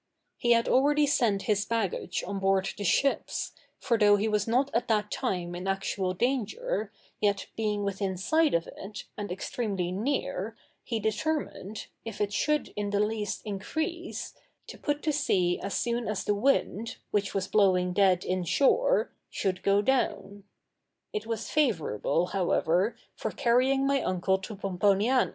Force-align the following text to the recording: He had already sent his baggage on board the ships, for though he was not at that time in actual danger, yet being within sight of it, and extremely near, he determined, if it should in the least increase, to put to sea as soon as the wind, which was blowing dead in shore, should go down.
He 0.39 0.53
had 0.53 0.67
already 0.67 1.05
sent 1.05 1.43
his 1.43 1.63
baggage 1.63 2.23
on 2.25 2.39
board 2.39 2.67
the 2.75 2.83
ships, 2.83 3.51
for 3.77 3.99
though 3.99 4.15
he 4.15 4.27
was 4.27 4.47
not 4.47 4.73
at 4.73 4.87
that 4.87 5.11
time 5.11 5.53
in 5.53 5.67
actual 5.67 6.15
danger, 6.15 6.91
yet 7.19 7.45
being 7.55 7.83
within 7.83 8.17
sight 8.17 8.55
of 8.55 8.65
it, 8.65 9.03
and 9.15 9.31
extremely 9.31 9.91
near, 9.91 10.57
he 10.83 10.99
determined, 10.99 11.85
if 12.03 12.19
it 12.19 12.33
should 12.33 12.73
in 12.75 12.89
the 12.89 12.99
least 12.99 13.43
increase, 13.45 14.33
to 14.65 14.79
put 14.79 15.03
to 15.03 15.13
sea 15.13 15.59
as 15.61 15.75
soon 15.75 16.07
as 16.07 16.23
the 16.23 16.33
wind, 16.33 16.95
which 17.11 17.35
was 17.35 17.47
blowing 17.47 17.93
dead 17.93 18.25
in 18.25 18.43
shore, 18.43 19.11
should 19.29 19.61
go 19.61 19.83
down. 19.83 20.45